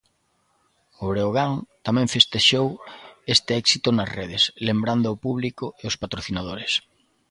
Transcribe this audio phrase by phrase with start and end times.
[1.01, 1.51] O Breogán
[1.85, 2.67] tamén festexou
[3.33, 6.71] este éxito nas redes, lembrando o público e os patrocinadores.